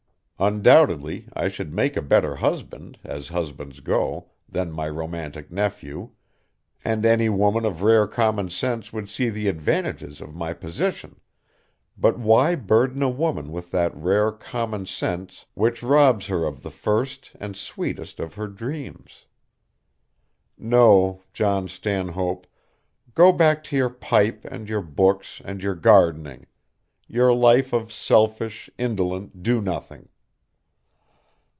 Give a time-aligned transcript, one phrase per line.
[0.43, 6.13] Undoubtedly I should make a better husband, as husbands go, than my romantic nephew,
[6.83, 11.21] and any woman of rare common sense would see the advantages of my position,
[11.95, 16.71] but why burden a woman with that rare common sense which robs her of the
[16.71, 19.25] first and sweetest of her dreams?
[20.57, 22.47] No, John Stanhope,
[23.13, 26.47] go back to your pipe and your books and your gardening,
[27.07, 30.07] your life of selfish, indolent do nothing.